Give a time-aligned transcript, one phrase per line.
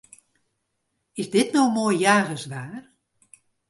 [1.21, 2.81] Is dit no moai jagerswaar?